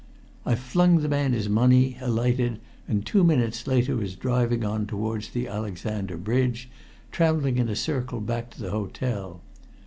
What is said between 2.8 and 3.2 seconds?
and